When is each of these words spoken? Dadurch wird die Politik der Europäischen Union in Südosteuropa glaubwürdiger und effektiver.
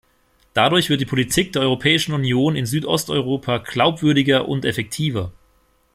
Dadurch 0.55 0.89
wird 0.89 0.99
die 0.99 1.05
Politik 1.05 1.53
der 1.53 1.61
Europäischen 1.61 2.13
Union 2.15 2.55
in 2.55 2.65
Südosteuropa 2.65 3.59
glaubwürdiger 3.59 4.47
und 4.47 4.65
effektiver. 4.65 5.31